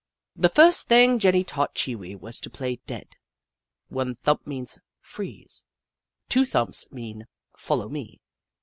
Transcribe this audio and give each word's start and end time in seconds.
The 0.35 0.49
first 0.49 0.87
thing 0.87 1.19
Jenny 1.19 1.43
taught 1.43 1.75
Chee 1.75 1.95
Wee 1.95 2.15
was 2.15 2.39
to 2.39 2.49
play 2.49 2.77
dead. 2.87 3.09
One 3.89 4.15
thump 4.15 4.47
means" 4.47 4.79
freeze." 5.13 5.63
Two 6.27 6.43
thumps 6.43 6.91
mean 6.91 7.27
"follow 7.55 7.87
me." 7.87 8.19